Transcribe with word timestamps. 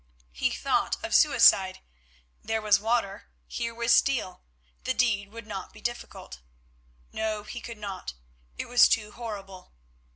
He 0.31 0.49
thought 0.49 0.97
of 1.05 1.13
suicide; 1.13 1.79
there 2.43 2.59
was 2.59 2.79
water, 2.79 3.29
here 3.45 3.75
was 3.75 3.91
steel, 3.93 4.41
the 4.83 4.95
deed 4.95 5.29
would 5.31 5.45
not 5.45 5.73
be 5.73 5.79
difficult. 5.79 6.39
No, 7.11 7.43
he 7.43 7.61
could 7.61 7.77
not; 7.77 8.15
it 8.57 8.65
was 8.67 8.87
too 8.89 9.11
horrible. 9.11 9.73